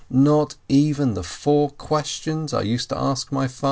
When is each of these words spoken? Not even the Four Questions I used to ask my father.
Not 0.09 0.55
even 0.67 1.13
the 1.13 1.21
Four 1.21 1.69
Questions 1.69 2.55
I 2.55 2.63
used 2.63 2.89
to 2.89 2.97
ask 2.97 3.31
my 3.31 3.47
father. 3.47 3.59